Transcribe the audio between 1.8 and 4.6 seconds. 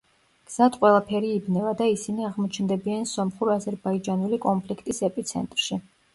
და ისინი აღმოჩნდებიან სომხურ-აზერბაიჯანული